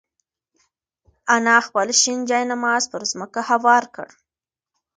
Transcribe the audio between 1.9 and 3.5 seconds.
شین جاینماز پر ځمکه